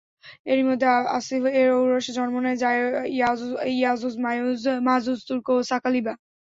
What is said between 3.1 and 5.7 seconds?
য়াজুজ-মাজুজ, Turk ও